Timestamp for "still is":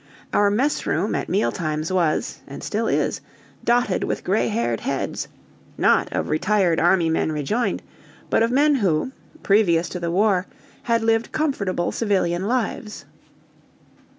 2.63-3.21